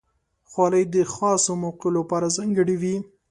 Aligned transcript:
خولۍ 0.49 0.83
د 0.93 0.95
خاصو 1.13 1.51
موقعو 1.63 1.95
لپاره 1.97 2.33
ځانګړې 2.37 2.75
وي. 2.81 2.95